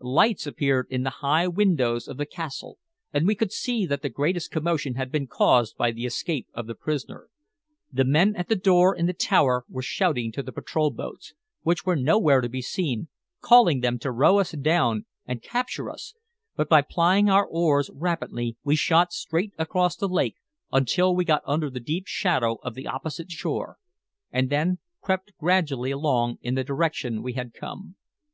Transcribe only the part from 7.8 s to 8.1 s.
The